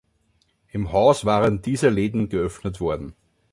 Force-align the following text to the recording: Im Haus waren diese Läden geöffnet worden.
Im 0.71 0.91
Haus 0.93 1.25
waren 1.25 1.61
diese 1.61 1.89
Läden 1.89 2.27
geöffnet 2.27 2.79
worden. 2.81 3.13